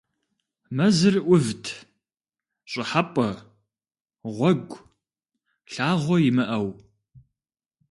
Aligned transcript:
Мэзыр 0.75 1.15
ӏувт, 1.25 1.65
щӏыхьэпӏэ, 2.71 3.29
гъуэгу, 4.35 4.79
лъагъуэ 5.73 6.17
имыӏэу. 6.27 6.67